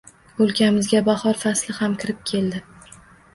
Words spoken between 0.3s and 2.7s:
O’lkamizga bahor fasli ham kirib keldi.